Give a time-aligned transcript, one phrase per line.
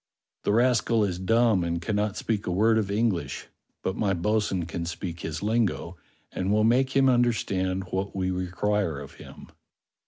[0.45, 3.45] "The rascal is dumb and cannot speak a word of English;
[3.83, 5.95] but my bo'sun can speak his lingo
[6.31, 9.49] and will make him under stand what we require of him."